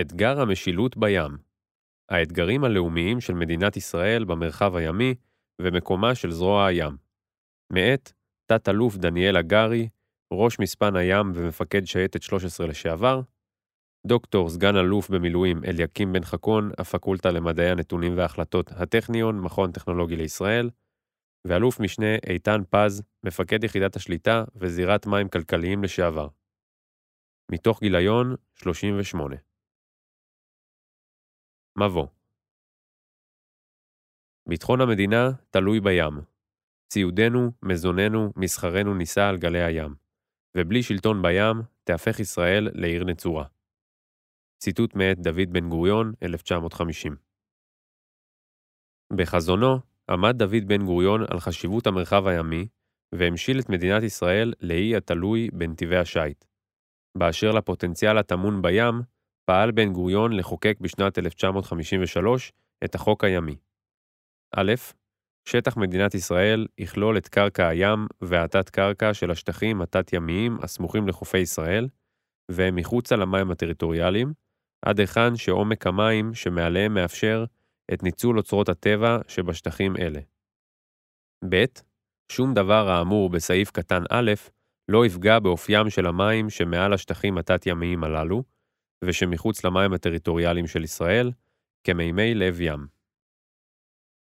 [0.00, 1.38] אתגר המשילות בים
[2.10, 5.14] האתגרים הלאומיים של מדינת ישראל במרחב הימי
[5.62, 6.96] ומקומה של זרוע הים.
[7.72, 8.12] מאת
[8.46, 9.88] תת-אלוף דניאל הגרי,
[10.32, 13.20] ראש מספן הים ומפקד שייטת 13 לשעבר,
[14.06, 20.70] דוקטור סגן אלוף במילואים אליקים בן חכון, הפקולטה למדעי הנתונים וההחלטות הטכניון, מכון טכנולוגי לישראל,
[21.46, 26.28] ואלוף משנה איתן פז, מפקד יחידת השליטה וזירת מים כלכליים לשעבר.
[27.50, 29.53] מתוך גיליון 38.
[31.76, 32.06] מבוא
[34.48, 36.20] ביטחון המדינה תלוי בים.
[36.88, 39.94] ציודנו, מזוננו, מסחרנו נישא על גלי הים.
[40.56, 43.44] ובלי שלטון בים, תהפך ישראל לעיר נצורה.
[44.58, 47.16] ציטוט מאת דוד בן גוריון, 1950.
[49.16, 52.68] בחזונו עמד דוד בן גוריון על חשיבות המרחב הימי,
[53.14, 56.44] והמשיל את מדינת ישראל לאי התלוי בנתיבי השיט.
[57.18, 58.94] באשר לפוטנציאל הטמון בים,
[59.44, 62.52] פעל בן גוריון לחוקק בשנת 1953
[62.84, 63.56] את החוק הימי.
[64.56, 64.74] א.
[65.48, 71.88] שטח מדינת ישראל יכלול את קרקע הים והתת-קרקע של השטחים התת-ימיים הסמוכים לחופי ישראל,
[72.50, 74.32] והם מחוצה למים הטריטוריאליים,
[74.86, 77.44] עד היכן שעומק המים שמעליהם מאפשר
[77.94, 80.20] את ניצול אוצרות הטבע שבשטחים אלה.
[81.48, 81.64] ב.
[82.32, 84.32] שום דבר האמור בסעיף קטן א'
[84.88, 88.42] לא יפגע באופיים של המים שמעל השטחים התת-ימיים הללו,
[89.04, 91.32] ושמחוץ למים הטריטוריאליים של ישראל,
[91.84, 92.86] כמימי לב ים.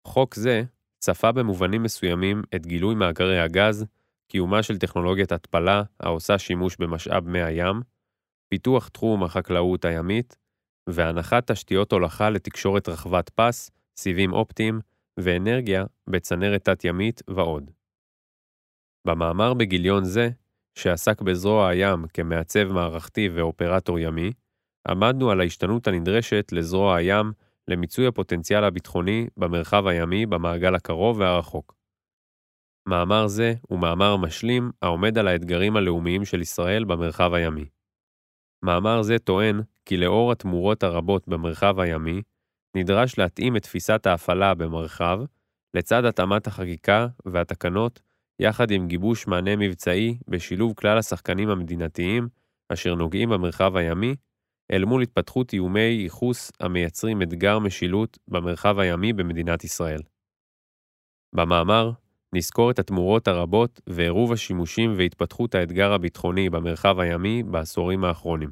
[0.06, 0.62] חוק זה
[0.98, 3.86] צפה במובנים מסוימים את גילוי מאגרי הגז,
[4.28, 7.80] קיומה של טכנולוגיית התפלה העושה שימוש במשאב מי הים,
[8.48, 10.36] פיתוח תחום החקלאות הימית,
[10.88, 14.80] והנחת תשתיות הולכה לתקשורת רחבת פס, סיבים אופטיים
[15.20, 17.70] ואנרגיה בצנרת תת-ימית ועוד.
[19.06, 20.30] במאמר בגיליון זה,
[20.78, 24.32] שעסק בזרוע הים כמעצב מערכתי ואופרטור ימי,
[24.88, 27.32] עמדנו על ההשתנות הנדרשת לזרוע הים
[27.68, 31.74] למיצוי הפוטנציאל הביטחוני במרחב הימי במעגל הקרוב והרחוק.
[32.88, 37.64] מאמר זה הוא מאמר משלים העומד על האתגרים הלאומיים של ישראל במרחב הימי.
[38.62, 42.22] מאמר זה טוען כי לאור התמורות הרבות במרחב הימי,
[42.76, 45.20] נדרש להתאים את תפיסת ההפעלה במרחב,
[45.74, 48.00] לצד התאמת החקיקה והתקנות,
[48.40, 52.28] יחד עם גיבוש מענה מבצעי בשילוב כלל השחקנים המדינתיים
[52.72, 54.14] אשר נוגעים במרחב הימי,
[54.72, 60.00] אל מול התפתחות איומי ייחוס המייצרים אתגר משילות במרחב הימי במדינת ישראל.
[61.34, 61.90] במאמר
[62.32, 68.50] נזכור את התמורות הרבות ועירוב השימושים והתפתחות האתגר הביטחוני במרחב הימי בעשורים האחרונים.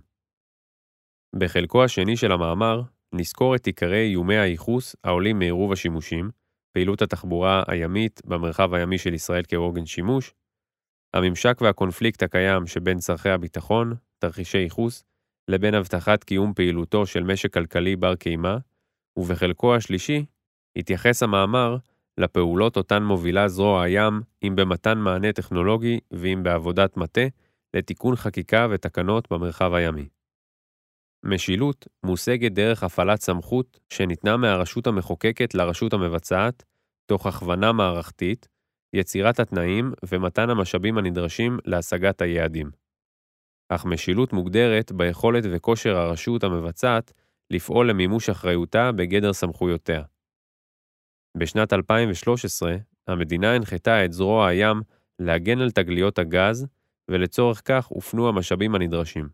[1.39, 6.31] בחלקו השני של המאמר נזכור את עיקרי איומי הייחוס העולים מעירוב השימושים,
[6.73, 10.35] פעילות התחבורה הימית במרחב הימי של ישראל כעוגן שימוש,
[11.15, 15.05] הממשק והקונפליקט הקיים שבין צורכי הביטחון, תרחישי ייחוס,
[15.49, 18.57] לבין הבטחת קיום פעילותו של משק כלכלי בר קיימא,
[19.17, 20.25] ובחלקו השלישי
[20.77, 21.77] התייחס המאמר
[22.19, 27.27] לפעולות אותן מובילה זרוע הים, אם במתן מענה טכנולוגי ואם בעבודת מטה,
[27.75, 30.09] לתיקון חקיקה ותקנות במרחב הימי.
[31.25, 36.65] משילות מושגת דרך הפעלת סמכות שניתנה מהרשות המחוקקת לרשות המבצעת,
[37.07, 38.49] תוך הכוונה מערכתית,
[38.93, 42.71] יצירת התנאים ומתן המשאבים הנדרשים להשגת היעדים.
[43.69, 47.13] אך משילות מוגדרת ביכולת וכושר הרשות המבצעת
[47.51, 50.03] לפעול למימוש אחריותה בגדר סמכויותיה.
[51.37, 54.83] בשנת 2013, המדינה הנחתה את זרוע הים
[55.19, 56.67] להגן על תגליות הגז,
[57.11, 59.29] ולצורך כך הופנו המשאבים הנדרשים.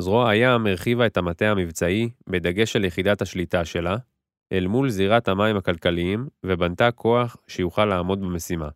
[0.00, 3.96] זרוע הים הרחיבה את המטה המבצעי, בדגש על יחידת השליטה שלה,
[4.52, 8.68] אל מול זירת המים הכלכליים, ובנתה כוח שיוכל לעמוד במשימה.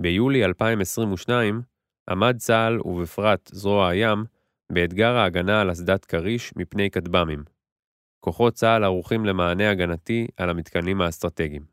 [0.00, 1.62] ביולי 2022
[2.10, 4.24] עמד צה"ל, ובפרט זרוע הים,
[4.72, 7.44] באתגר ההגנה על אסדת כריש מפני כטב"מים.
[8.20, 11.64] כוחות צה"ל ערוכים למענה הגנתי על המתקנים האסטרטגיים.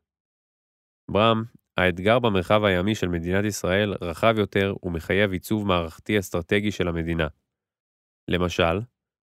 [1.12, 1.44] ברם,
[1.78, 7.28] האתגר במרחב הימי של מדינת ישראל רחב יותר ומחייב עיצוב מערכתי אסטרטגי של המדינה.
[8.28, 8.80] למשל,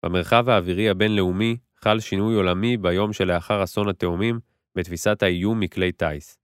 [0.06, 4.40] במרחב האווירי הבינלאומי חל שינוי עולמי ביום שלאחר אסון התאומים
[4.76, 6.38] בתפיסת האיום מכלי טיס.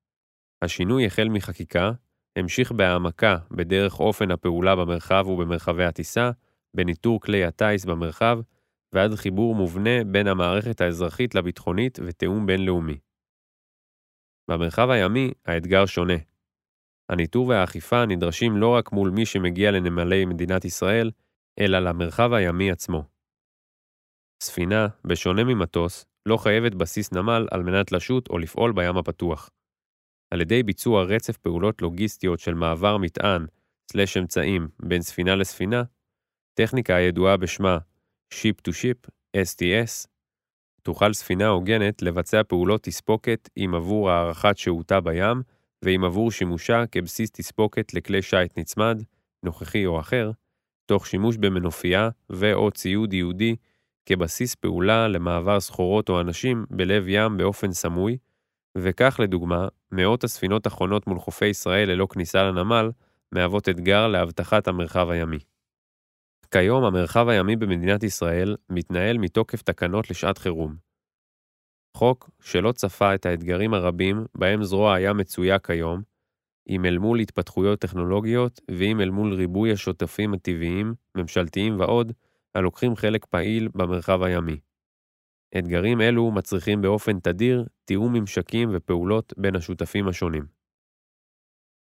[0.61, 1.91] השינוי החל מחקיקה,
[2.35, 6.31] המשיך בהעמקה בדרך אופן הפעולה במרחב ובמרחבי הטיסה,
[6.73, 8.39] בניטור כלי הטיס במרחב,
[8.93, 12.97] ועד חיבור מובנה בין המערכת האזרחית לביטחונית ותיאום בינלאומי.
[14.47, 16.17] במרחב הימי האתגר שונה.
[17.09, 21.11] הניטור והאכיפה נדרשים לא רק מול מי שמגיע לנמלי מדינת ישראל,
[21.59, 23.03] אלא למרחב הימי עצמו.
[24.43, 29.49] ספינה, בשונה ממטוס, לא חייבת בסיס נמל על מנת לשוט או לפעול בים הפתוח.
[30.33, 35.83] על ידי ביצוע רצף פעולות לוגיסטיות של מעבר מטען/אמצעים בין ספינה לספינה,
[36.53, 37.77] טכניקה הידועה בשמה
[38.33, 40.07] Ship to Ship, STS,
[40.81, 45.41] תוכל ספינה הוגנת לבצע פעולות תספוקת אם עבור הארכת שהותה בים,
[45.81, 49.03] ואם עבור שימושה כבסיס תספוקת לכלי שיט נצמד,
[49.43, 50.31] נוכחי או אחר,
[50.85, 53.55] תוך שימוש במנופייה ו/או ציוד ייעודי
[54.05, 58.17] כבסיס פעולה למעבר סחורות או אנשים בלב ים באופן סמוי,
[58.77, 62.91] וכך לדוגמה, מאות הספינות החונות מול חופי ישראל ללא כניסה לנמל,
[63.31, 65.39] מהוות אתגר לאבטחת המרחב הימי.
[66.51, 70.75] כיום המרחב הימי במדינת ישראל מתנהל מתוקף תקנות לשעת חירום.
[71.97, 76.01] חוק שלא צפה את האתגרים הרבים בהם זרוע הים מצויה כיום,
[76.69, 82.11] אם אל מול התפתחויות טכנולוגיות ואם אל מול ריבוי השותפים הטבעיים, ממשלתיים ועוד,
[82.55, 84.59] הלוקחים חלק פעיל במרחב הימי.
[85.57, 90.45] אתגרים אלו מצריכים באופן תדיר תיאום ממשקים ופעולות בין השותפים השונים.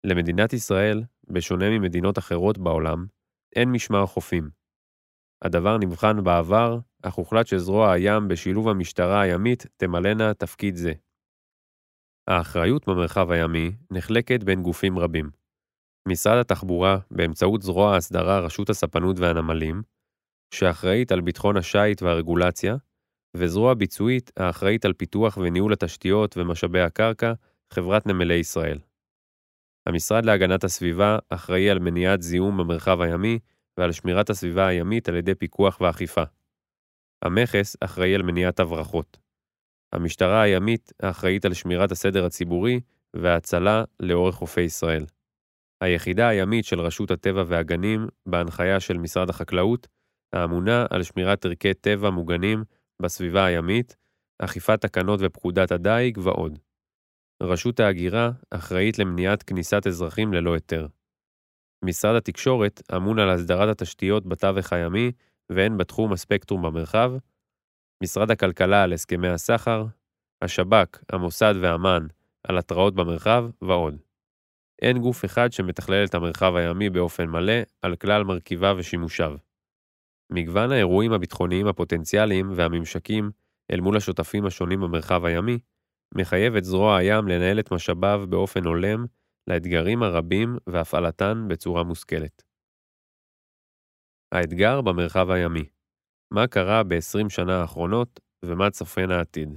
[0.04, 3.06] למדינת ישראל, בשונה ממדינות אחרות בעולם,
[3.56, 4.50] אין משמר חופים.
[5.42, 10.94] הדבר נבחן בעבר, אך הוחלט שזרוע הים בשילוב המשטרה הימית תמלאנה תפקיד זה.
[12.28, 15.30] האחריות במרחב הימי נחלקת בין גופים רבים.
[16.08, 19.82] משרד התחבורה, באמצעות זרוע ההסדרה רשות הספנות והנמלים,
[20.54, 22.76] שאחראית על ביטחון השיט והרגולציה,
[23.38, 27.34] וזרוע ביצועית האחראית על פיתוח וניהול התשתיות ומשאבי הקרקע,
[27.74, 28.80] חברת נמלי ישראל.
[29.88, 33.40] המשרד להגנת הסביבה אחראי על מניעת זיהום במרחב הימי
[33.78, 36.24] ועל שמירת הסביבה הימית על ידי פיקוח ואכיפה.
[37.22, 39.18] המכס אחראי על מניעת הברחות.
[39.94, 42.80] המשטרה הימית האחראית על שמירת הסדר הציבורי
[43.14, 45.06] וההצלה לאורך חופי ישראל.
[45.82, 49.88] היחידה הימית של רשות הטבע והגנים, בהנחיה של משרד החקלאות,
[50.34, 52.64] האמונה על שמירת ערכי טבע מוגנים
[53.02, 53.96] בסביבה הימית,
[54.40, 56.60] אכיפת תקנות ופקודת הדיג ועוד.
[57.44, 60.88] רשות ההגירה אחראית למניעת כניסת אזרחים ללא היתר.
[61.86, 65.12] משרד התקשורת אמון על הסדרת התשתיות בתווך הימי
[65.50, 67.12] והן בתחום הספקטרום במרחב,
[68.04, 69.86] משרד הכלכלה על הסכמי הסחר,
[70.42, 72.08] השב"כ, המוסד ואמ"ן
[72.44, 73.98] על התראות במרחב ועוד.
[74.82, 79.47] אין גוף אחד שמתכלל את המרחב הימי באופן מלא על כלל מרכיביו ושימושיו.
[80.32, 83.32] מגוון האירועים הביטחוניים הפוטנציאליים והממשקים
[83.72, 85.60] אל מול השותפים השונים במרחב הימי,
[86.16, 89.06] מחייב את זרוע הים לנהל את משאביו באופן הולם
[89.48, 92.44] לאתגרים הרבים והפעלתן בצורה מושכלת.
[94.32, 95.70] האתגר במרחב הימי
[96.32, 99.50] מה קרה ב-20 שנה האחרונות ומה צופן העתיד.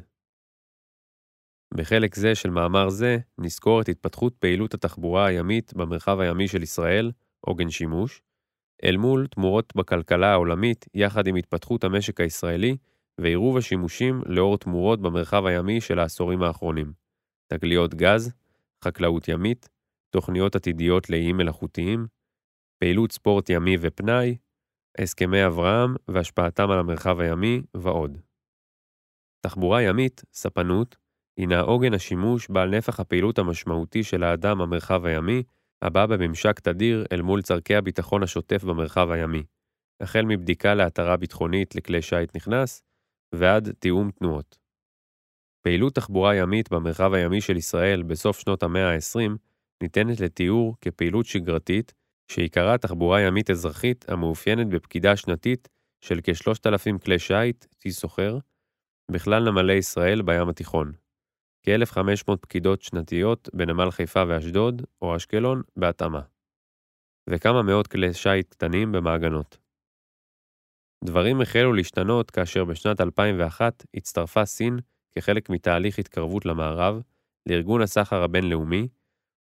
[1.75, 7.13] בחלק זה של מאמר זה נזכור את התפתחות פעילות התחבורה הימית במרחב הימי של ישראל,
[7.41, 8.23] עוגן שימוש,
[8.85, 12.77] אל מול תמורות בכלכלה העולמית יחד עם התפתחות המשק הישראלי
[13.21, 16.93] ועירוב השימושים לאור תמורות במרחב הימי של העשורים האחרונים.
[17.47, 18.33] תגליות גז,
[18.85, 19.69] חקלאות ימית,
[20.11, 22.07] תוכניות עתידיות לאיים מלאכותיים,
[22.79, 24.37] פעילות ספורט ימי ופנאי,
[24.99, 28.19] הסכמי אברהם והשפעתם על המרחב הימי ועוד.
[29.41, 30.97] תחבורה ימית, ספנות,
[31.37, 35.43] הינה עוגן השימוש בעל נפח הפעילות המשמעותי של האדם במרחב הימי,
[35.83, 39.43] הבא בממשק תדיר אל מול צורכי הביטחון השוטף במרחב הימי,
[40.01, 42.83] החל מבדיקה להתרה ביטחונית לכלי שיט נכנס,
[43.35, 44.59] ועד תיאום תנועות.
[45.63, 49.31] פעילות תחבורה ימית במרחב הימי של ישראל בסוף שנות המאה ה-20
[49.83, 51.93] ניתנת לתיאור כפעילות שגרתית
[52.33, 55.69] שעיקרה תחבורה ימית אזרחית המאופיינת בפקידה שנתית
[56.05, 58.39] של כ-3,000 כלי שיט, צי סוחר,
[59.11, 60.93] בכלל נמלי ישראל בים התיכון.
[61.63, 66.21] כ-1,500 פקידות שנתיות בנמל חיפה ואשדוד, או אשקלון, בהתאמה.
[67.31, 69.59] וכמה מאות כלי שיט קטנים במעגנות.
[71.05, 74.79] דברים החלו להשתנות כאשר בשנת 2001 הצטרפה סין
[75.15, 77.03] כחלק מתהליך התקרבות למערב,
[77.49, 78.89] לארגון הסחר הבינלאומי,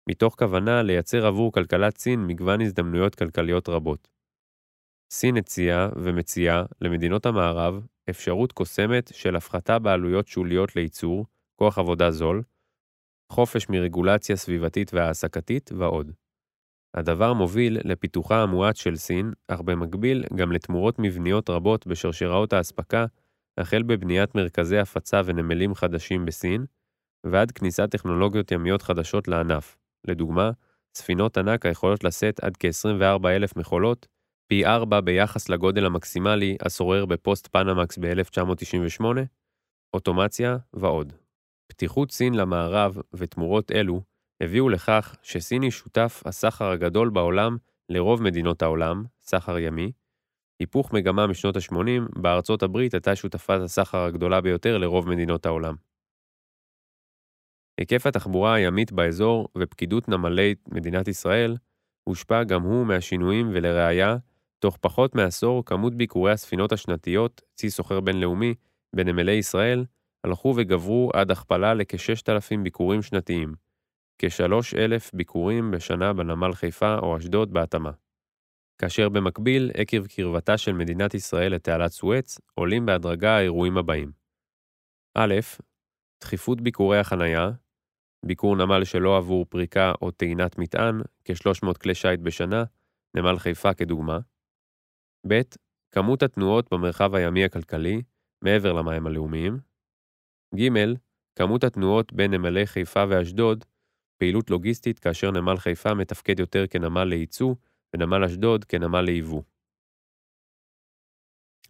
[0.10, 4.08] מתוך כוונה לייצר עבור כלכלת סין מגוון הזדמנויות כלכליות רבות.
[5.12, 11.26] סין הציעה ומציעה למדינות המערב אפשרות קוסמת של הפחתה בעלויות שוליות לייצור,
[11.60, 12.44] כוח עבודה זול,
[13.32, 16.12] חופש מרגולציה סביבתית והעסקתית ועוד.
[16.94, 23.06] הדבר מוביל לפיתוחה המואץ של סין, אך במקביל גם לתמורות מבניות רבות בשרשראות האספקה,
[23.58, 26.66] החל בבניית מרכזי הפצה ונמלים חדשים בסין,
[27.26, 30.52] ועד כניסת טכנולוגיות ימיות חדשות לענף, לדוגמה,
[30.96, 34.08] ספינות ענק היכולות לשאת עד כ-24,000 מכולות,
[34.48, 39.04] פי 4 ביחס לגודל המקסימלי השורר בפוסט פנמקס ב-1998,
[39.94, 41.19] אוטומציה ועוד.
[41.80, 44.02] פתיחות סין למערב ותמורות אלו
[44.42, 47.58] הביאו לכך שסין היא שותף הסחר הגדול בעולם
[47.90, 49.92] לרוב מדינות העולם, סחר ימי,
[50.60, 55.76] היפוך מגמה משנות ה-80, בארצות הברית הייתה שותפת הסחר הגדולה ביותר לרוב מדינות העולם.
[57.78, 61.58] היקף התחבורה הימית באזור ופקידות נמלי מדינת ישראל
[62.04, 64.18] הושפע גם הוא מהשינויים ולראיה,
[64.60, 68.54] תוך פחות מעשור כמות ביקורי הספינות השנתיות, צי סוחר בינלאומי,
[68.96, 69.86] בנמלי ישראל,
[70.24, 73.54] הלכו וגברו עד הכפלה לכ-6,000 ביקורים שנתיים,
[74.18, 77.92] כ-3,000 ביקורים בשנה בנמל חיפה או אשדוד בהתאמה.
[78.82, 84.12] כאשר במקביל, עקב קרבתה של מדינת ישראל לתעלת סואץ, עולים בהדרגה האירועים הבאים.
[85.18, 85.34] א.
[86.22, 87.52] דחיפות ביקורי החנייה,
[88.26, 92.64] ביקור נמל שלא עבור פריקה או טעינת מטען, כ-300 כלי שיט בשנה,
[93.18, 94.20] נמל חיפה כדוגמה.
[95.28, 95.42] ב.
[95.92, 98.02] כמות התנועות במרחב הימי הכלכלי,
[98.44, 99.69] מעבר למים הלאומיים.
[100.56, 100.62] ג.
[101.36, 103.66] כמות התנועות בין נמלי חיפה ואשדוד,
[104.18, 107.56] פעילות לוגיסטית כאשר נמל חיפה מתפקד יותר כנמל לייצוא,
[107.94, 109.42] ונמל אשדוד כנמל ליבוא.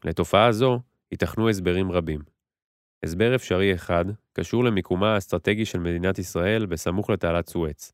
[0.05, 0.79] לתופעה זו
[1.11, 2.21] ייתכנו הסברים רבים.
[3.05, 7.91] הסבר אפשרי אחד קשור למיקומה האסטרטגי של מדינת ישראל בסמוך לתעלת סואץ.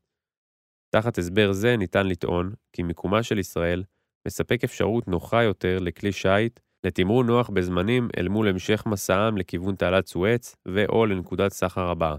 [0.90, 3.84] תחת הסבר זה ניתן לטעון כי מיקומה של ישראל
[4.26, 10.06] מספק אפשרות נוחה יותר לכלי שיט לתמרור נוח בזמנים אל מול המשך מסעם לכיוון תעלת
[10.06, 12.16] סואץ ו/או לנקודת סחר הבאה.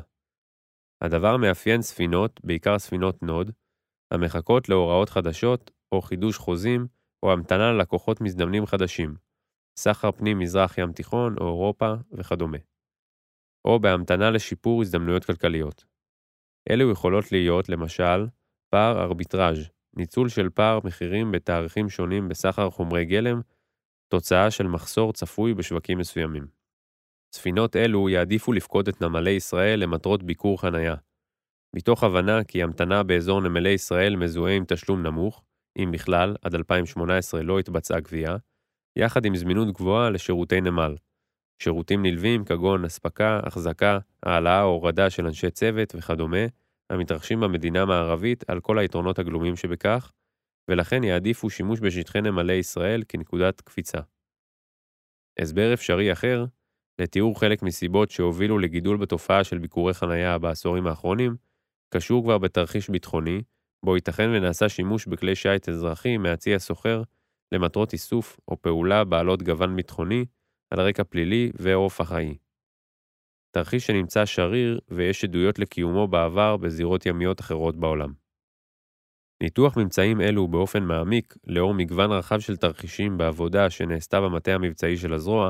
[1.01, 3.51] הדבר מאפיין ספינות, בעיקר ספינות נווד,
[4.11, 6.87] המחכות להוראות חדשות או חידוש חוזים
[7.23, 9.15] או המתנה ללקוחות מזדמנים חדשים,
[9.79, 12.57] סחר פנים מזרח ים תיכון או אירופה וכדומה.
[13.67, 15.85] או בהמתנה לשיפור הזדמנויות כלכליות.
[16.71, 18.27] אלו יכולות להיות, למשל,
[18.69, 23.41] פער ארביטראז', ניצול של פער מחירים בתאריכים שונים בסחר חומרי גלם,
[24.07, 26.47] תוצאה של מחסור צפוי בשווקים מסוימים.
[27.35, 30.95] ספינות אלו יעדיפו לפקוד את נמלי ישראל למטרות ביקור חנייה.
[31.75, 35.43] מתוך הבנה כי המתנה באזור נמלי ישראל מזוהה עם תשלום נמוך,
[35.77, 38.37] אם בכלל, עד 2018 לא התבצעה גבייה,
[38.95, 40.95] יחד עם זמינות גבוהה לשירותי נמל,
[41.63, 46.45] שירותים נלווים כגון אספקה, החזקה, העלאה או הורדה של אנשי צוות וכדומה,
[46.89, 50.13] המתרחשים במדינה המערבית על כל היתרונות הגלומים שבכך,
[50.67, 53.99] ולכן יעדיפו שימוש בשטחי נמלי ישראל כנקודת קפיצה.
[55.39, 56.45] הסבר אפשרי אחר,
[57.01, 61.35] לתיאור חלק מסיבות שהובילו לגידול בתופעה של ביקורי חנייה בעשורים האחרונים,
[61.89, 63.41] קשור כבר בתרחיש ביטחוני,
[63.85, 67.03] בו ייתכן ונעשה שימוש בכלי שיט אזרחי מהצי הסוחר
[67.51, 70.25] למטרות איסוף או פעולה בעלות גוון ביטחוני,
[70.71, 72.37] על רקע פלילי ו/או פח"עי.
[73.51, 78.26] תרחיש שנמצא שריר ויש עדויות לקיומו בעבר בזירות ימיות אחרות בעולם.
[79.43, 85.13] ניתוח ממצאים אלו באופן מעמיק, לאור מגוון רחב של תרחישים בעבודה שנעשתה במטה המבצעי של
[85.13, 85.49] הזרוע,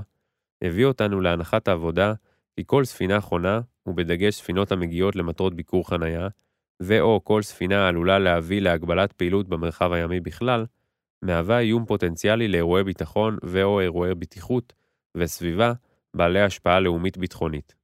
[0.61, 2.13] הביא אותנו להנחת העבודה
[2.55, 6.27] כי כל ספינה חונה, ובדגש ספינות המגיעות למטרות ביקור חנייה,
[6.83, 10.65] ו/או כל ספינה עלולה להביא להגבלת פעילות במרחב הימי בכלל,
[11.21, 14.73] מהווה איום פוטנציאלי לאירועי ביטחון ו/או אירועי בטיחות
[15.17, 15.73] וסביבה
[16.13, 17.76] בעלי השפעה לאומית ביטחונית.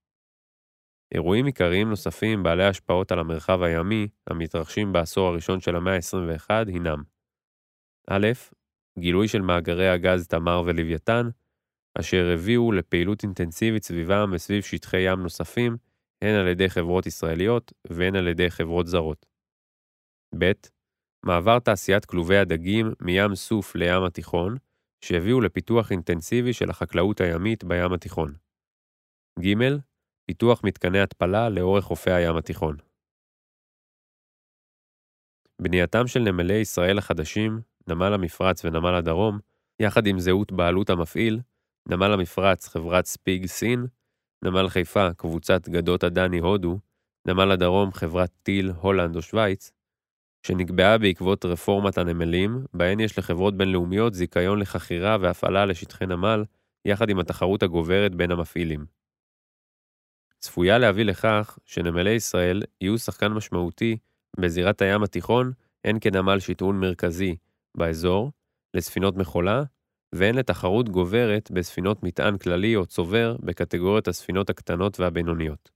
[1.13, 7.03] אירועים עיקריים נוספים בעלי השפעות על המרחב הימי, המתרחשים בעשור הראשון של המאה ה-21, הינם
[8.10, 8.17] א.
[9.00, 11.29] גילוי של מאגרי הגז תמר ולוויתן,
[12.00, 15.77] אשר הביאו לפעילות אינטנסיבית סביבם וסביב שטחי ים נוספים,
[16.22, 19.25] הן על ידי חברות ישראליות והן על ידי חברות זרות.
[20.39, 20.51] ב.
[21.25, 24.55] מעבר תעשיית כלובי הדגים מים סוף לים התיכון,
[25.05, 28.34] שהביאו לפיתוח אינטנסיבי של החקלאות הימית בים התיכון.
[29.39, 29.46] ג.
[30.25, 32.77] פיתוח מתקני התפלה לאורך חופי הים התיכון.
[35.62, 39.39] בנייתם של נמלי ישראל החדשים, נמל המפרץ ונמל הדרום,
[39.80, 41.39] יחד עם זהות בעלות המפעיל,
[41.89, 43.86] נמל המפרץ חברת ספיג סין,
[44.44, 46.80] נמל חיפה קבוצת גדות הדני הודו,
[47.27, 49.72] נמל הדרום חברת טיל הולנד או שווייץ,
[50.48, 56.44] שנקבעה בעקבות רפורמת הנמלים, בהן יש לחברות בינלאומיות זיכיון לחכירה והפעלה לשטחי נמל,
[56.86, 59.02] יחד עם התחרות הגוברת בין המפעילים.
[60.44, 63.98] צפויה להביא לכך שנמלי ישראל יהיו שחקן משמעותי
[64.40, 65.52] בזירת הים התיכון,
[65.86, 67.36] הן כנמל שטעון מרכזי
[67.78, 68.32] באזור,
[68.74, 69.64] לספינות מכולה,
[70.16, 75.72] והן לתחרות גוברת בספינות מטען כללי או צובר בקטגוריית הספינות הקטנות והבינוניות.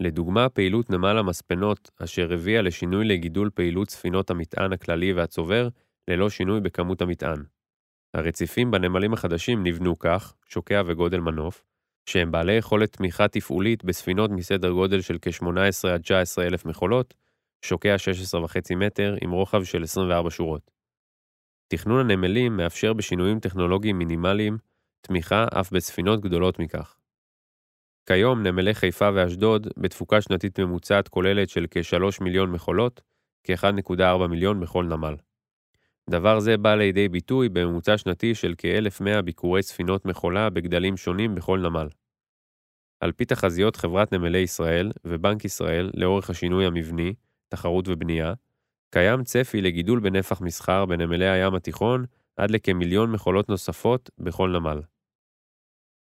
[0.00, 5.68] לדוגמה, פעילות נמל המספנות, אשר הביאה לשינוי לגידול פעילות ספינות המטען הכללי והצובר,
[6.08, 7.42] ללא שינוי בכמות המטען.
[8.14, 11.64] הרציפים בנמלים החדשים נבנו כך, שוקע וגודל מנוף,
[12.06, 17.14] שהם בעלי יכולת תמיכה תפעולית בספינות מסדר גודל של כ-18 עד 19 אלף מכולות,
[17.64, 20.70] שוקע 16.5 מטר עם רוחב של 24 שורות.
[21.68, 24.58] תכנון הנמלים מאפשר בשינויים טכנולוגיים מינימליים
[25.00, 26.96] תמיכה אף בספינות גדולות מכך.
[28.06, 33.00] כיום נמלי חיפה ואשדוד בתפוקה שנתית ממוצעת כוללת של כ-3 מיליון מכולות,
[33.44, 35.14] כ-1.4 מיליון בכל נמל.
[36.10, 41.58] דבר זה בא לידי ביטוי בממוצע שנתי של כ-1,100 ביקורי ספינות מכולה בגדלים שונים בכל
[41.58, 41.88] נמל.
[43.00, 47.14] על פי תחזיות חברת נמלי ישראל ובנק ישראל לאורך השינוי המבני,
[47.48, 48.32] תחרות ובנייה,
[48.90, 52.04] קיים צפי לגידול בנפח מסחר בנמלי הים התיכון
[52.36, 54.80] עד לכמיליון מכולות נוספות בכל נמל.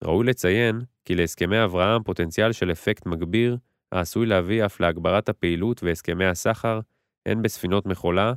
[0.04, 3.58] ראוי לציין כי להסכמי אברהם פוטנציאל של אפקט מגביר
[3.92, 6.80] העשוי להביא אף להגברת הפעילות והסכמי הסחר,
[7.26, 8.34] הן בספינות מכולה,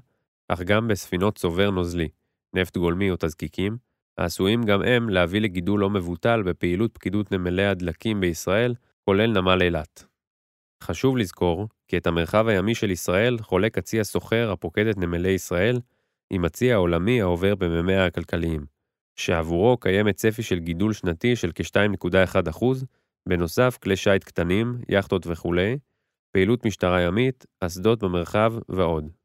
[0.53, 2.09] אך גם בספינות צובר נוזלי,
[2.55, 3.77] נפט גולמי או תזקיקים,
[4.19, 10.05] העשויים גם הם להביא לגידול לא מבוטל בפעילות פקידות נמלי הדלקים בישראל, כולל נמל אילת.
[10.83, 15.81] חשוב לזכור כי את המרחב הימי של ישראל חולק הצי הסוחר הפוקד את נמלי ישראל
[16.31, 18.67] עם הצי העולמי העובר במימיה הכלכליים,
[19.17, 22.65] שעבורו קיימת צפי של גידול שנתי של כ-2.1%,
[23.29, 25.79] בנוסף כלי שיט קטנים, יכטות וכולי,
[26.33, 29.20] פעילות משטרה ימית, אסדות במרחב ועוד.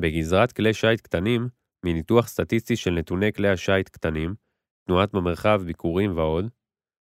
[0.00, 1.48] בגזרת כלי שיט קטנים,
[1.84, 4.34] מניתוח סטטיסטי של נתוני כלי השיט קטנים,
[4.86, 6.48] תנועת במרחב, ביקורים ועוד,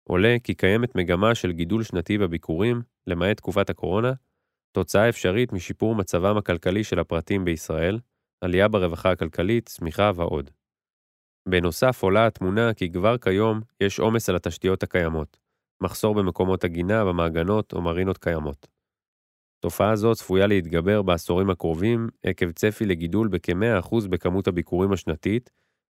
[0.03, 4.13] עולה כי קיימת מגמה של גידול שנתי בביקורים, למעט תקופת הקורונה,
[4.71, 7.99] תוצאה אפשרית משיפור מצבם הכלכלי של הפרטים בישראל,
[8.41, 10.49] עלייה ברווחה הכלכלית, צמיחה ועוד.
[11.49, 15.37] בנוסף עולה התמונה כי כבר כיום יש עומס על התשתיות הקיימות,
[15.83, 18.74] מחסור במקומות עגינה במעגנות או מרינות קיימות.
[19.65, 25.49] תופעה זו צפויה להתגבר בעשורים הקרובים עקב צפי לגידול בכ-100% בכמות הביקורים השנתית,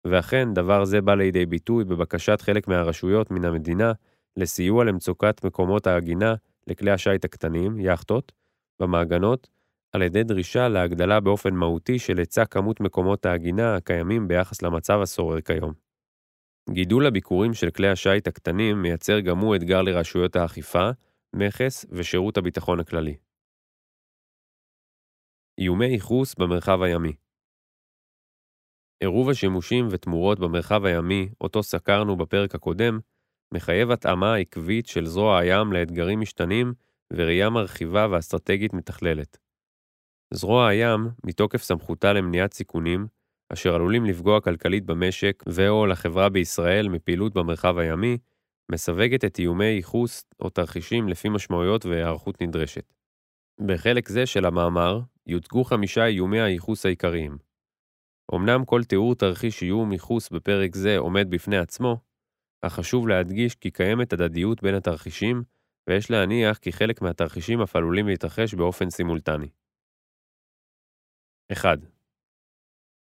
[0.06, 3.92] ואכן דבר זה בא לידי ביטוי בבקשת חלק מהרשויות מן המדינה
[4.36, 6.34] לסיוע למצוקת מקומות העגינה
[6.66, 8.32] לכלי השיט הקטנים, יאכטות,
[8.80, 9.48] במעגנות,
[9.92, 15.40] על ידי דרישה להגדלה באופן מהותי של היצע כמות מקומות העגינה הקיימים ביחס למצב השורר
[15.40, 15.72] כיום.
[16.70, 20.90] גידול הביקורים של כלי השיט הקטנים מייצר גם הוא אתגר לרשויות האכיפה,
[21.34, 23.31] מכס ושירות הביטחון הכללי.
[25.58, 27.12] איומי ייחוס במרחב הימי
[29.02, 32.98] עירוב השימושים ותמורות במרחב הימי, אותו סקרנו בפרק הקודם,
[33.54, 36.72] מחייב התאמה עקבית של זרוע הים לאתגרים משתנים
[37.12, 39.38] וראייה מרחיבה ואסטרטגית מתכללת.
[40.34, 43.06] זרוע הים, מתוקף סמכותה למניעת סיכונים,
[43.52, 48.18] אשר עלולים לפגוע כלכלית במשק ו/או לחברה בישראל מפעילות במרחב הימי,
[48.72, 52.94] מסווגת את איומי ייחוס או תרחישים לפי משמעויות והיערכות נדרשת.
[53.66, 57.38] בחלק זה של המאמר יוצגו חמישה איומי הייחוס העיקריים.
[58.34, 62.00] אמנם כל תיאור תרחיש איום ייחוס בפרק זה עומד בפני עצמו,
[62.62, 65.42] אך חשוב להדגיש כי קיימת הדדיות בין התרחישים,
[65.88, 69.48] ויש להניח כי חלק מהתרחישים אף עלולים להתרחש באופן סימולטני.
[71.52, 71.78] 1.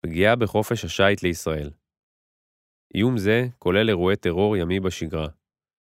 [0.00, 1.70] פגיעה בחופש השיט לישראל
[2.94, 5.28] איום זה כולל אירועי טרור ימי בשגרה,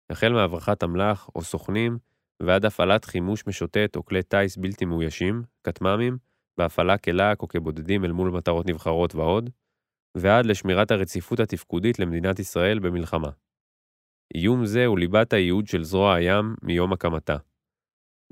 [0.09, 1.97] החל מהברחת אמל"ח או סוכנים
[2.47, 6.17] ועד הפעלת חימוש משוטט או כלי טיס בלתי מאוישים, כטמ"מים,
[6.57, 9.49] בהפעלה כלהק או כבודדים אל מול מטרות נבחרות ועוד,
[10.17, 13.29] ועד לשמירת הרציפות התפקודית למדינת ישראל במלחמה.
[14.35, 17.37] איום זה הוא ליבת הייעוד של זרוע הים מיום הקמתה.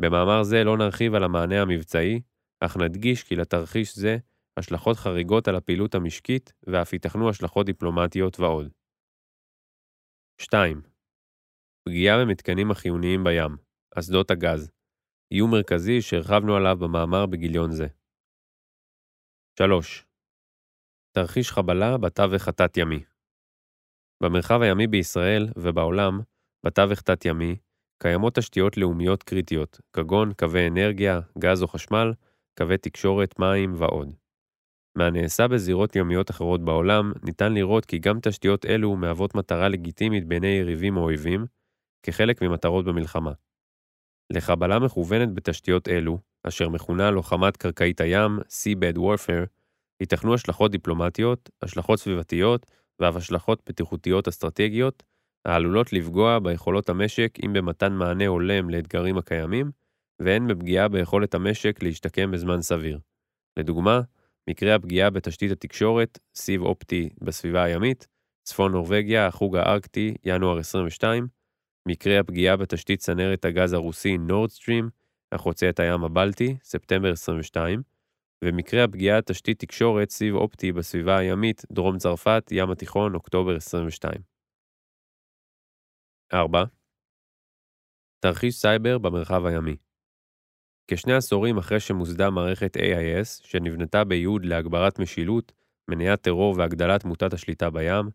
[0.01, 2.21] במאמר זה לא נרחיב על המענה המבצעי,
[2.59, 4.17] אך נדגיש כי לתרחיש זה
[4.57, 8.69] השלכות חריגות על הפעילות המשקית ואף ייתכנו השלכות דיפלומטיות ועוד.
[10.41, 10.81] 2.
[11.83, 14.71] פגיעה במתקנים החיוניים בים, אסדות הגז,
[15.32, 17.88] איום מרכזי שהרחבנו עליו במאמר בגיליון זה.
[19.60, 20.06] 3.
[21.15, 23.04] תרחיש חבלה בתווך התת-ימי
[24.23, 26.19] במרחב הימי בישראל ובעולם,
[26.65, 27.56] בתווך תת-ימי,
[28.04, 32.13] קיימות תשתיות לאומיות קריטיות, כגון קווי אנרגיה, גז או חשמל,
[32.58, 34.15] קווי תקשורת, מים ועוד.
[34.97, 40.47] מהנעשה בזירות ימיות אחרות בעולם, ניתן לראות כי גם תשתיות אלו מהוות מטרה לגיטימית בעיני
[40.47, 41.45] יריבים או אויבים,
[42.04, 43.32] כחלק ממטרות במלחמה.
[44.33, 49.47] לחבלה מכוונת בתשתיות אלו, אשר מכונה לוחמת קרקעית הים, Seabed Warfare,
[50.01, 52.65] ייתכנו השלכות דיפלומטיות, השלכות סביבתיות
[52.99, 55.03] ואף השלכות בטיחותיות אסטרטגיות,
[55.45, 59.71] העלולות לפגוע ביכולות המשק אם במתן מענה הולם לאתגרים הקיימים,
[60.21, 62.99] והן בפגיעה ביכולת המשק להשתקם בזמן סביר.
[63.59, 64.01] לדוגמה,
[64.49, 68.07] מקרה הפגיעה בתשתית התקשורת, סיב אופטי בסביבה הימית,
[68.43, 71.27] צפון נורבגיה, החוג הארקטי, ינואר 22,
[71.87, 74.89] מקרה הפגיעה בתשתית צנרת הגז הרוסי נורדסטרים,
[75.31, 77.81] החוצה את הים הבלטי, ספטמבר 22,
[78.43, 84.21] ומקרה הפגיעה בתשתית תקשורת סיב אופטי בסביבה הימית, דרום צרפת, ים התיכון, אוקטובר 22.
[86.33, 86.63] 4.
[88.19, 89.75] תרחיש סייבר במרחב הימי
[90.89, 95.51] כשני עשורים אחרי שמוסדה מערכת AIS, שנבנתה בייעוד להגברת משילות,
[95.89, 98.09] מניעת טרור והגדלת מוטת השליטה בים,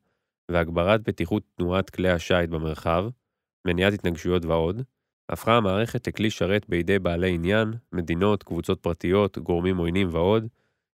[0.50, 3.04] והגברת בטיחות תנועת כלי השיט במרחב,
[3.66, 4.82] מניעת התנגשויות ועוד,
[5.28, 10.46] הפכה המערכת לכלי שרת בידי בעלי עניין, מדינות, קבוצות פרטיות, גורמים עוינים ועוד,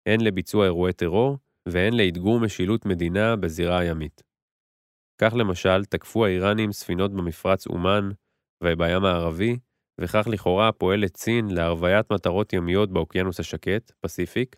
[0.05, 4.23] הן לביצוע אירועי טרור, והן לאתגור משילות מדינה בזירה הימית.
[5.21, 8.09] כך למשל, תקפו האיראנים ספינות במפרץ אומן
[8.63, 9.57] ובים הערבי,
[10.01, 14.55] וכך לכאורה פועלת סין להרוויית מטרות ימיות באוקיינוס השקט, פסיפיק,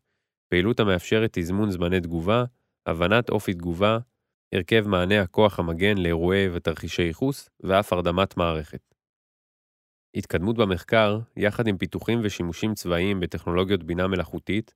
[0.49, 2.43] פעילות המאפשרת תזמון זמני תגובה,
[2.85, 3.97] הבנת אופי תגובה,
[4.55, 8.95] הרכב מענה הכוח המגן לאירועי ותרחישי ייחוס, ואף הרדמת מערכת.
[10.15, 14.73] התקדמות במחקר, יחד עם פיתוחים ושימושים צבאיים בטכנולוגיות בינה מלאכותית,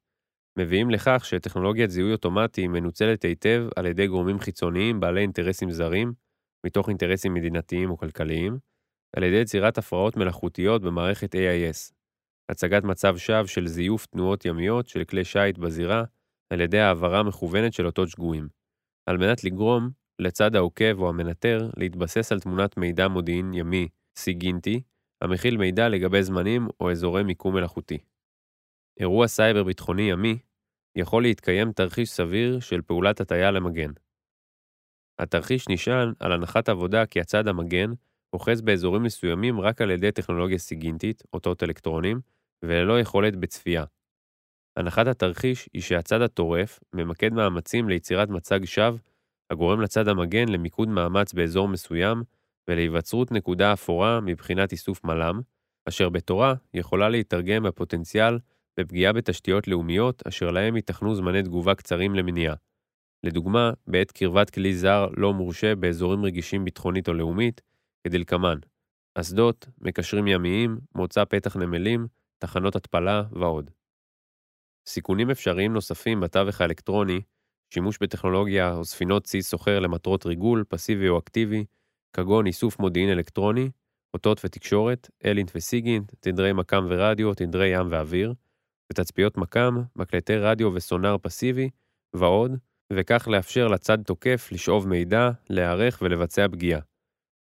[0.60, 6.14] מביאים לכך שטכנולוגיית זיהוי אוטומטי מנוצלת היטב על ידי גורמים חיצוניים בעלי אינטרסים זרים,
[6.66, 8.58] מתוך אינטרסים מדינתיים או כלכליים,
[9.16, 11.94] על ידי יצירת הפרעות מלאכותיות במערכת AIS,
[12.52, 16.04] הצגת מצב שווא של זיוף תנועות ימיות של כלי שיט בזירה,
[16.50, 18.48] על ידי העברה מכוונת של אותות שגויים,
[19.06, 19.90] על מנת לגרום
[20.20, 23.88] לצד העוקב או המנטר להתבסס על תמונת מידע מודיעין ימי,
[24.18, 24.82] סיגינטי,
[25.22, 27.98] המכיל מידע לגבי זמנים או אזורי מיקום מלאכותי.
[29.00, 30.38] אירוע סייבר ביטחוני ימי
[30.96, 33.92] יכול להתקיים תרחיש סביר של פעולת הטיה למגן.
[35.20, 37.92] התרחיש נשען על הנחת עבודה כי הצד המגן
[38.34, 42.22] אוחז באזורים מסוימים רק על ידי טכנולוגיה סיגינטית, אותות אלקטרונים,
[42.64, 43.84] וללא יכולת בצפייה.
[44.78, 48.98] הנחת התרחיש היא שהצד הטורף ממקד מאמצים ליצירת מצג שווא
[49.50, 52.24] הגורם לצד המגן למיקוד מאמץ באזור מסוים
[52.68, 55.42] ולהיווצרות נקודה אפורה מבחינת איסוף מל"מ,
[55.90, 58.40] אשר בתורה יכולה להתרגם בפוטנציאל
[58.80, 62.56] בפגיעה בתשתיות לאומיות אשר להם ייתכנו זמני תגובה קצרים למניעה.
[63.24, 67.62] לדוגמה, בעת קרבת כלי זר לא מורשה באזורים רגישים ביטחונית או לאומית,
[68.04, 68.58] כדלקמן
[69.16, 72.08] אסדות, מקשרים ימיים, מוצא פתח נמלים,
[72.38, 73.72] תחנות התפלה ועוד.
[74.88, 77.22] סיכונים אפשריים נוספים בתווך האלקטרוני,
[77.74, 81.66] שימוש בטכנולוגיה או ספינות צי סוחר למטרות ריגול, פסיבי או אקטיבי,
[82.14, 83.70] כגון איסוף מודיעין אלקטרוני,
[84.14, 88.34] אותות ותקשורת, אלינט וסיגינט, תדרי מקם ורדיו, תדרי ים ואוויר,
[88.92, 91.70] ותצפיות מקם, מקלטי רדיו וסונאר פסיבי,
[92.14, 92.52] ועוד,
[92.94, 96.82] וכך לאפשר לצד תוקף לשאוב מידע, להיערך ולבצע פגיעה.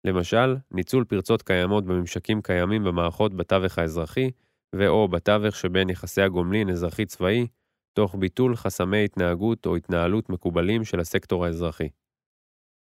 [0.04, 4.30] למשל, ניצול פרצות קיימות בממשקים קיימים במערכות בתווך האזרחי,
[4.78, 7.46] ו/או בתווך שבין יחסי הגומלין אזרחי-צבאי,
[7.92, 11.88] תוך ביטול חסמי התנהגות או התנהלות מקובלים של הסקטור האזרחי.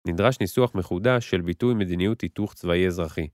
[0.07, 3.29] נדרש ניסוח מחודש של ביטוי מדיניות היתוך צבאי-אזרחי,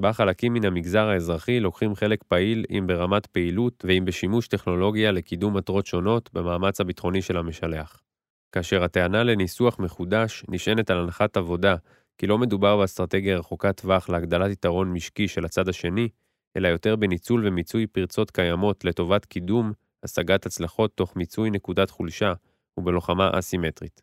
[0.00, 5.56] בה חלקים מן המגזר האזרחי לוקחים חלק פעיל אם ברמת פעילות ואם בשימוש טכנולוגיה לקידום
[5.56, 8.02] מטרות שונות במאמץ הביטחוני של המשלח.
[8.52, 11.76] כאשר הטענה לניסוח מחודש נשענת על הנחת עבודה
[12.18, 16.08] כי לא מדובר באסטרטגיה רחוקת טווח להגדלת יתרון משקי של הצד השני,
[16.56, 22.32] אלא יותר בניצול ומיצוי פרצות קיימות לטובת קידום, השגת הצלחות תוך מיצוי נקודת חולשה
[22.76, 24.02] ובלוחמה אסימטרית.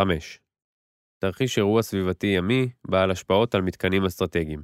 [0.00, 0.40] 5.
[1.18, 4.62] תרחיש אירוע סביבתי ימי בעל השפעות על מתקנים אסטרטגיים.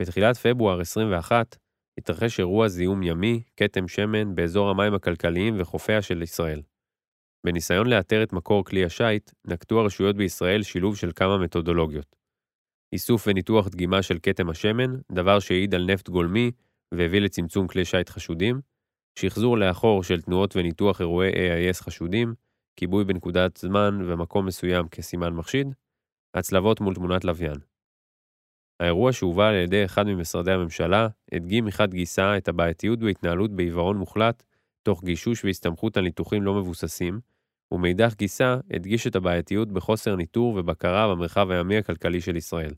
[0.00, 1.56] בתחילת פברואר 21
[1.98, 6.62] התרחש אירוע זיהום ימי, כתם שמן, באזור המים הכלכליים וחופיה של ישראל.
[7.46, 12.21] בניסיון לאתר את מקור כלי השיט, נקטו הרשויות בישראל שילוב של כמה מתודולוגיות.
[12.92, 16.50] איסוף וניתוח דגימה של כתם השמן, דבר שהעיד על נפט גולמי
[16.94, 18.60] והביא לצמצום כלי שיט חשודים,
[19.18, 22.34] שחזור לאחור של תנועות וניתוח אירועי AIS חשודים,
[22.76, 25.66] כיבוי בנקודת זמן ומקום מסוים כסימן מחשיד,
[26.34, 27.58] הצלבות מול תמונת לוויין.
[28.80, 34.42] האירוע שהובא על ידי אחד ממשרדי הממשלה, הדגים מחד גיסא את הבעייתיות בהתנהלות בעיוורון מוחלט,
[34.82, 37.20] תוך גישוש והסתמכות על ניתוחים לא מבוססים,
[37.72, 42.74] ומאידך גיסא הדגיש את הבעייתיות בחוסר ניטור ובקרה במרחב הימי הכלכלי של ישראל.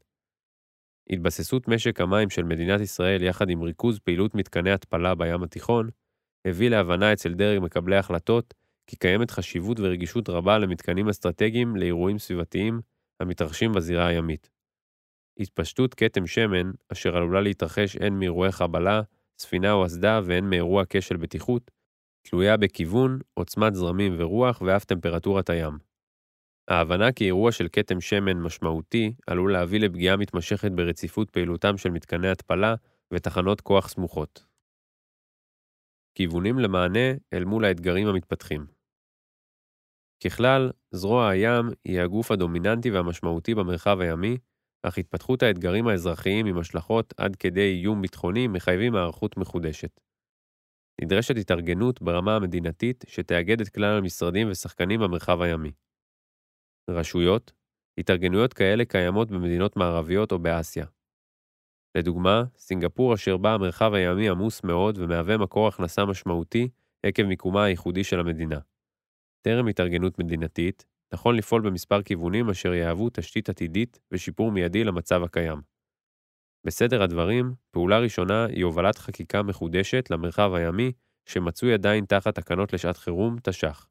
[1.10, 5.88] התבססות משק המים של מדינת ישראל יחד עם ריכוז פעילות מתקני התפלה בים התיכון,
[6.46, 8.54] הביא להבנה אצל דרג מקבלי החלטות
[8.86, 12.80] כי קיימת חשיבות ורגישות רבה למתקנים אסטרטגיים לאירועים סביבתיים
[13.20, 14.50] המתרחשים בזירה הימית.
[15.40, 19.02] התפשטות כתם שמן, אשר עלולה להתרחש הן מאירועי חבלה,
[19.38, 21.70] ספינה או אסדה והן מאירוע כשל בטיחות,
[22.28, 25.78] תלויה בכיוון, עוצמת זרמים ורוח ואף טמפרטורת הים.
[26.68, 32.28] ההבנה כי אירוע של כתם שמן משמעותי עלול להביא לפגיעה מתמשכת ברציפות פעילותם של מתקני
[32.28, 32.74] התפלה
[33.12, 34.44] ותחנות כוח סמוכות.
[36.14, 38.66] כיוונים למענה אל מול האתגרים המתפתחים.
[40.24, 44.38] ככלל, זרוע הים היא הגוף הדומיננטי והמשמעותי במרחב הימי,
[44.82, 50.00] אך התפתחות האתגרים האזרחיים עם השלכות עד כדי איום ביטחוני מחייבים הערכות מחודשת.
[51.02, 55.72] נדרשת התארגנות ברמה המדינתית שתאגד את כלל המשרדים ושחקנים במרחב הימי.
[56.90, 57.52] רשויות,
[57.98, 60.86] התארגנויות כאלה קיימות במדינות מערביות או באסיה.
[61.96, 66.68] לדוגמה, סינגפור אשר בה המרחב הימי עמוס מאוד ומהווה מקור הכנסה משמעותי
[67.06, 68.58] עקב מיקומה הייחודי של המדינה.
[69.42, 75.73] טרם התארגנות מדינתית, נכון לפעול במספר כיוונים אשר יהוו תשתית עתידית ושיפור מיידי למצב הקיים.
[76.66, 80.92] בסדר הדברים, פעולה ראשונה היא הובלת חקיקה מחודשת למרחב הימי,
[81.26, 83.88] שמצוי עדיין תחת תקנות לשעת חירום, תש"ח.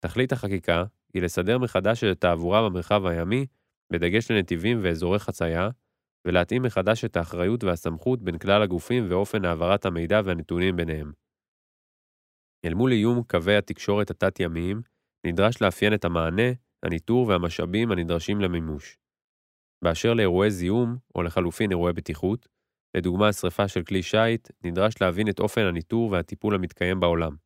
[0.00, 3.46] תכלית החקיקה היא לסדר מחדש את התעבורה במרחב הימי,
[3.92, 5.68] בדגש לנתיבים ואזורי חצייה,
[6.24, 11.12] ולהתאים מחדש את האחריות והסמכות בין כלל הגופים ואופן העברת המידע והנתונים ביניהם.
[12.64, 14.82] אל מול איום קווי התקשורת התת-ימיים,
[15.26, 19.03] נדרש לאפיין את המענה, הניטור והמשאבים הנדרשים למימוש.
[19.84, 22.48] באשר לאירועי זיהום, או לחלופין אירועי בטיחות,
[22.96, 27.36] לדוגמה שרפה של כלי שיט, נדרש להבין את אופן הניטור והטיפול המתקיים בעולם.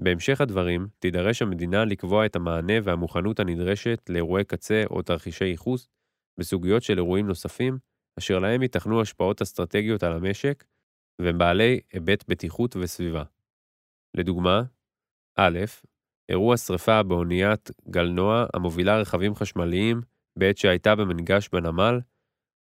[0.00, 5.88] בהמשך הדברים, תידרש המדינה לקבוע את המענה והמוכנות הנדרשת לאירועי קצה או תרחישי ייחוס
[6.38, 7.78] בסוגיות של אירועים נוספים,
[8.18, 10.64] אשר להם ייתכנו השפעות אסטרטגיות על המשק,
[11.18, 13.22] והם בעלי היבט בטיחות וסביבה.
[14.14, 14.62] לדוגמה,
[15.36, 15.58] א',
[16.28, 20.00] אירוע שרפה באוניית גלנוע המובילה רכבים חשמליים
[20.38, 22.00] בעת שהייתה במנגש בנמל,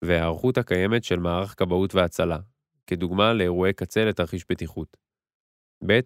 [0.05, 2.39] וההיערכות הקיימת של מערך כבאות והצלה,
[2.87, 4.97] כדוגמה לאירועי קצה לתרחיש בטיחות.
[5.87, 6.01] ב.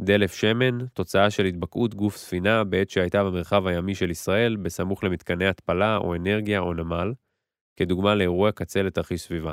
[0.00, 5.46] דלף שמן, תוצאה של התבקעות גוף ספינה בעת שהייתה במרחב הימי של ישראל, בסמוך למתקני
[5.46, 7.12] התפלה או אנרגיה או נמל,
[7.76, 9.52] כדוגמה לאירוע קצה לתרחיש סביבה.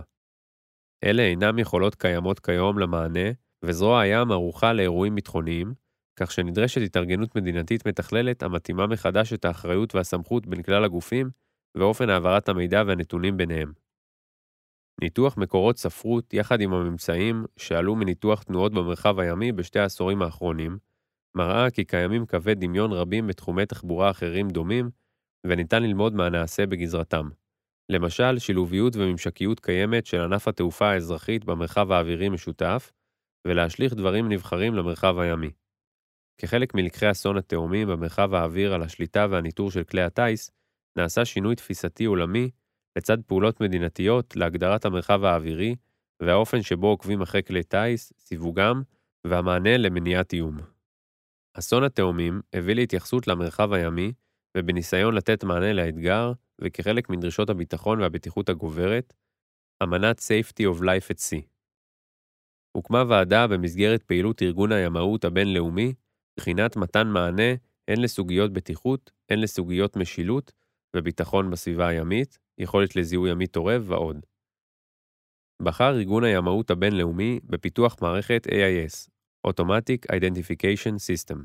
[1.03, 3.29] אלה אינם יכולות קיימות כיום למענה,
[3.63, 5.73] וזרוע הים ערוכה לאירועים ביטחוניים,
[6.15, 11.29] כך שנדרשת התארגנות מדינתית מתכללת המתאימה מחדש את האחריות והסמכות בין כלל הגופים
[11.77, 13.73] ואופן העברת המידע והנתונים ביניהם.
[15.01, 20.77] ניתוח מקורות ספרות יחד עם הממצאים שעלו מניתוח תנועות במרחב הימי בשתי העשורים האחרונים,
[21.37, 24.89] מראה כי קיימים קווי דמיון רבים בתחומי תחבורה אחרים דומים,
[25.47, 27.29] וניתן ללמוד מהנעשה בגזרתם.
[27.89, 32.91] למשל, שילוביות וממשקיות קיימת של ענף התעופה האזרחית במרחב האווירי משותף,
[33.47, 35.51] ולהשליך דברים נבחרים למרחב הימי.
[36.37, 40.51] כחלק מלקחי אסון התאומים במרחב האוויר על השליטה והניטור של כלי הטיס,
[40.97, 42.49] נעשה שינוי תפיסתי עולמי
[42.97, 45.75] לצד פעולות מדינתיות להגדרת המרחב האווירי
[46.21, 48.81] והאופן שבו עוקבים אחרי כלי טיס, סיווגם
[49.27, 50.57] והמענה למניעת איום.
[51.53, 54.13] אסון התאומים הביא להתייחסות למרחב הימי,
[54.57, 59.13] ובניסיון לתת מענה לאתגר, וכחלק מדרישות הביטחון והבטיחות הגוברת,
[59.83, 61.45] אמנת Safety of Life at Sea.
[62.71, 65.93] הוקמה ועדה במסגרת פעילות ארגון הימאות הבינלאומי,
[66.37, 67.53] בחינת מתן מענה
[67.87, 70.51] הן לסוגיות בטיחות, הן לסוגיות משילות
[70.95, 74.25] וביטחון בסביבה הימית, יכולת לזיהוי ימית עורב ועוד.
[75.61, 79.09] בחר ארגון הימאות הבינלאומי בפיתוח מערכת AIS,
[79.47, 81.37] Automatic Identification System.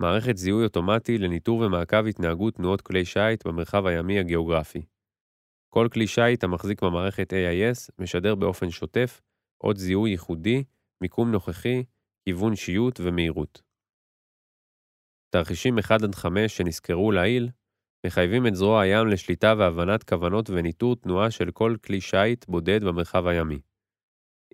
[0.00, 4.82] מערכת זיהוי אוטומטי לניטור ומעקב התנהגות תנועות כלי שיט במרחב הימי הגיאוגרפי.
[5.68, 9.20] כל כלי שיט המחזיק במערכת AIS משדר באופן שוטף
[9.58, 10.64] עוד זיהוי ייחודי,
[11.00, 11.84] מיקום נוכחי,
[12.24, 13.69] כיוון שיות ומהירות.
[15.30, 17.48] תרחישים 1 5 שנזכרו לעיל
[18.06, 23.26] מחייבים את זרוע הים לשליטה והבנת כוונות וניטור תנועה של כל כלי שיט בודד במרחב
[23.26, 23.60] הימי.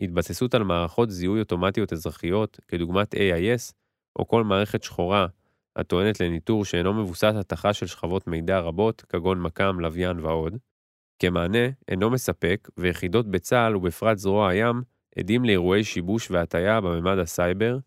[0.01, 3.73] התבססות על מערכות זיהוי אוטומטיות אזרחיות, כדוגמת AIS,
[4.19, 5.27] או כל מערכת שחורה
[5.77, 10.57] הטוענת לניטור שאינו מבוסס התכה של שכבות מידע רבות, כגון מכ"ם, לוויין ועוד,
[11.19, 14.83] כמענה אינו מספק, ויחידות בצה"ל ובפרט זרוע הים
[15.19, 17.79] עדים לאירועי שיבוש והטיה בממד הסייבר,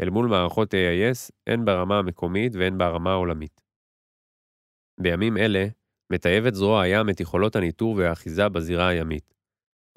[0.00, 3.60] אל מול מערכות AIS, הן ברמה המקומית והן ברמה העולמית.
[5.00, 5.66] בימים אלה,
[6.12, 9.34] מטייבת זרוע הים את יכולות הניטור והאחיזה בזירה הימית.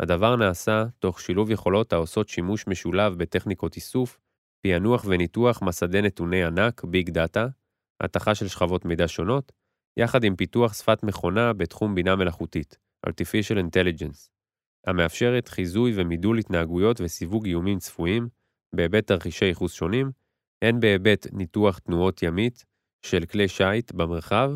[0.02, 4.20] הדבר נעשה תוך שילוב יכולות העושות שימוש משולב בטכניקות איסוף,
[4.62, 7.48] פענוח וניתוח מסדי נתוני ענק, big data,
[8.04, 9.52] התכה של שכבות מידע שונות,
[9.98, 14.30] יחד עם פיתוח שפת מכונה בתחום בינה מלאכותית, Artificial Intelligence,
[14.88, 18.30] המאפשרת חיזוי ומידול התנהגויות וסיווג איומים צפויים,
[18.76, 20.12] בהיבט תרחישי ייחוס שונים,
[20.62, 22.66] הן בהיבט ניתוח תנועות ימית
[23.06, 24.52] של כלי שיט במרחב,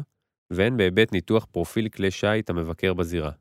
[0.54, 3.32] והן בהיבט ניתוח פרופיל כלי שיט המבקר בזירה.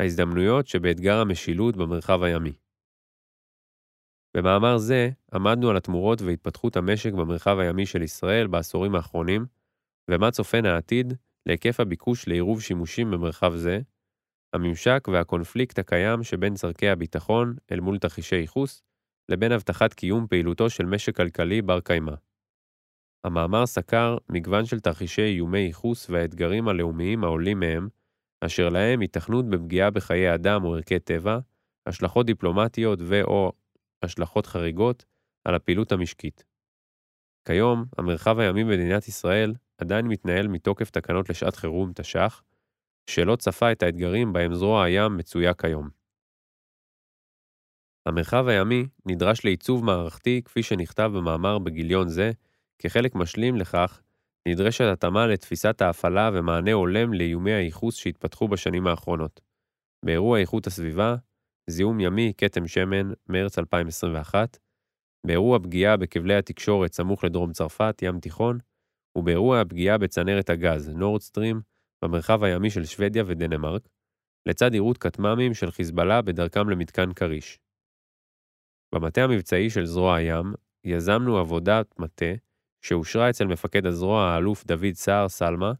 [0.00, 2.52] ההזדמנויות שבאתגר המשילות במרחב הימי.
[4.36, 9.46] במאמר זה עמדנו על התמורות והתפתחות המשק במרחב הימי של ישראל בעשורים האחרונים,
[10.10, 11.14] ומה צופן העתיד
[11.46, 13.80] להיקף הביקוש לעירוב שימושים במרחב זה,
[14.54, 18.82] הממשק והקונפליקט הקיים שבין צורכי הביטחון אל מול תרחישי ייחוס,
[19.28, 22.12] לבין הבטחת קיום פעילותו של משק כלכלי בר קיימא.
[23.24, 27.88] המאמר סקר מגוון של תרחישי איומי ייחוס והאתגרים הלאומיים העולים מהם,
[28.40, 31.38] אשר להם היתכנות בפגיעה בחיי אדם או ערכי טבע,
[31.86, 33.52] השלכות דיפלומטיות ו/או
[34.02, 35.04] השלכות חריגות
[35.44, 36.44] על הפעילות המשקית.
[37.44, 42.42] כיום, המרחב הימי במדינת ישראל עדיין מתנהל מתוקף תקנות לשעת חירום תש"ח,
[43.10, 45.88] שלא צפה את האתגרים בהם זרוע הים מצויה כיום.
[48.06, 52.30] המרחב הימי נדרש לעיצוב מערכתי כפי שנכתב במאמר בגיליון זה,
[52.78, 54.00] כחלק משלים לכך,
[54.48, 59.40] נדרשת התאמה לתפיסת ההפעלה ומענה הולם לאיומי הייחוס שהתפתחו בשנים האחרונות.
[60.04, 61.16] באירוע איכות הסביבה,
[61.70, 64.58] זיהום ימי, כתם שמן, מרץ 2021,
[65.26, 68.58] באירוע פגיעה בכבלי התקשורת סמוך לדרום צרפת, ים תיכון,
[69.18, 71.60] ובאירוע הפגיעה בצנרת הגז, נורדסטרים,
[72.04, 73.88] במרחב הימי של שוודיה ודנמרק,
[74.46, 77.58] לצד יירוט כטמ"מים של חיזבאללה בדרכם למתקן כריש.
[78.94, 80.52] במטה המבצעי של זרוע הים
[80.84, 82.32] יזמנו עבודת מטה
[82.82, 85.72] שאושרה אצל מפקד הזרוע האלוף דוד סער סלמה,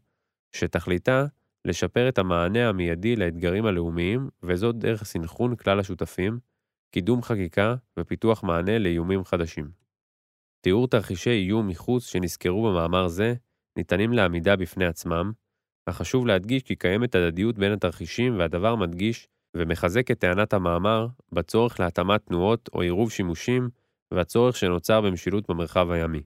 [0.55, 1.25] שתכליתה
[1.65, 6.39] לשפר את המענה המיידי לאתגרים הלאומיים, וזאת דרך סנכרון כלל השותפים,
[6.91, 9.71] קידום חקיקה ופיתוח מענה לאיומים חדשים.
[10.61, 13.33] תיאור תרחישי איום מחוץ שנזכרו במאמר זה
[13.77, 15.31] ניתנים לעמידה בפני עצמם,
[15.85, 21.79] אך חשוב להדגיש כי קיימת הדדיות בין התרחישים והדבר מדגיש ומחזק את טענת המאמר בצורך
[21.79, 23.69] להתאמת תנועות או עירוב שימושים
[24.11, 26.23] והצורך שנוצר במשילות במרחב הימי.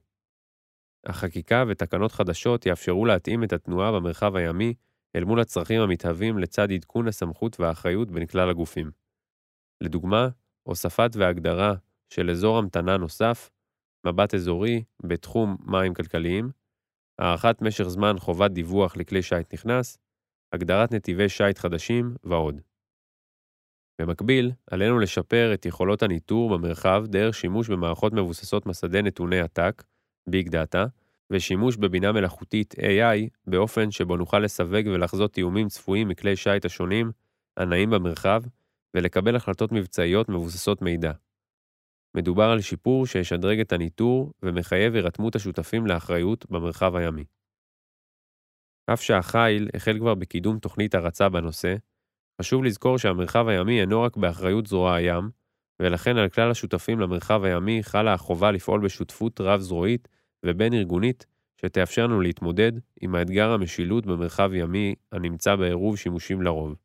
[1.05, 4.73] החקיקה ותקנות חדשות יאפשרו להתאים את התנועה במרחב הימי
[5.15, 8.91] אל מול הצרכים המתהווים לצד עדכון הסמכות והאחריות בין כלל הגופים.
[9.81, 10.29] לדוגמה,
[10.63, 11.73] הוספת והגדרה
[12.09, 13.49] של אזור המתנה נוסף,
[14.05, 16.49] מבט אזורי בתחום מים כלכליים,
[17.19, 19.97] הארכת משך זמן חובת דיווח לכלי שיט נכנס,
[20.53, 22.61] הגדרת נתיבי שיט חדשים ועוד.
[24.01, 29.83] במקביל, עלינו לשפר את יכולות הניטור במרחב דרך שימוש במערכות מבוססות מסדי נתוני עתק,
[30.29, 30.85] big data,
[31.31, 37.11] ושימוש בבינה מלאכותית AI באופן שבו נוכל לסווג ולחזות איומים צפויים מכלי שיט השונים
[37.57, 38.43] הנעים במרחב,
[38.93, 41.11] ולקבל החלטות מבצעיות מבוססות מידע.
[42.15, 47.23] מדובר על שיפור שישדרג את הניטור ומחייב הירתמות השותפים לאחריות במרחב הימי.
[48.93, 51.75] אף שהחיל החל כבר בקידום תוכנית הרצה בנושא,
[52.41, 55.29] חשוב לזכור שהמרחב הימי אינו רק באחריות זרוע הים,
[55.79, 60.07] ולכן על כלל השותפים למרחב הימי חלה החובה לפעול בשותפות רב-זרועית
[60.45, 61.25] ובין-ארגונית
[61.61, 66.75] שתאפשר לנו להתמודד עם האתגר המשילות במרחב ימי הנמצא בעירוב שימושים לרוב.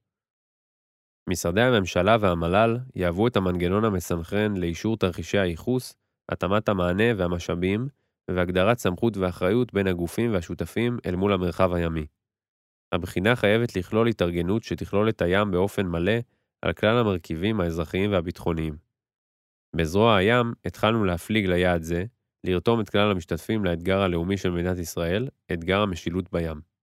[1.29, 5.95] משרדי הממשלה והמל"ל יהוו את המנגנון המסנכרן לאישור תרחישי הייחוס,
[6.29, 7.89] התאמת המענה והמשאבים,
[8.31, 12.07] והגדרת סמכות ואחריות בין הגופים והשותפים אל מול המרחב הימי.
[12.93, 16.13] הבחינה חייבת לכלול התארגנות שתכלול את הים באופן מלא
[16.63, 18.77] על כלל המרכיבים האזרחיים והביטחוניים.
[19.77, 22.05] בזרוע הים התחלנו להפליג ליעד זה,
[22.45, 26.74] לרתום את כלל המשתתפים לאתגר הלאומי של מדינת ישראל, אתגר המשילות בים.